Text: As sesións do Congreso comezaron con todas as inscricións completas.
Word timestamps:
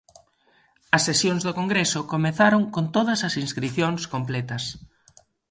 As 0.95 1.05
sesións 1.09 1.41
do 1.47 1.53
Congreso 1.59 1.99
comezaron 2.13 2.61
con 2.75 2.85
todas 2.95 3.19
as 3.27 3.33
inscricións 3.45 4.01
completas. 4.13 4.63